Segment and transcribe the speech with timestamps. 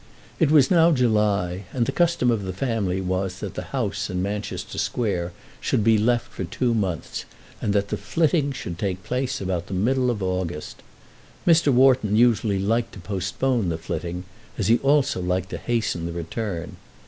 [0.39, 4.19] It was now July, and the custom of the family was that the house in
[4.19, 7.25] Manchester Square should be left for two months,
[7.61, 10.81] and that the flitting should take place about the middle of August.
[11.45, 11.71] Mr.
[11.71, 14.23] Wharton usually liked to postpone the flitting,
[14.57, 16.77] as he also liked to hasten the return.